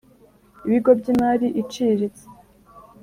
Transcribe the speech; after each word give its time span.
Ibigo 0.65 0.91
by’ 0.99 1.05
imari 1.13 1.47
iciriritse 1.61 2.23